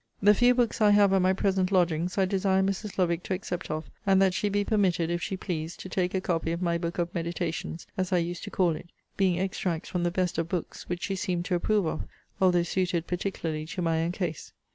[0.19, 2.97] The few books I have at my present lodgings, I desire Mrs.
[2.97, 6.21] Lovick to accept of; and that she be permitted, if she please, to take a
[6.21, 10.01] copy of my book of meditations, as I used to call it; being extracts from
[10.01, 12.01] the best of books; which she seemed to approve of,
[12.41, 14.53] although suited particularly to my own case.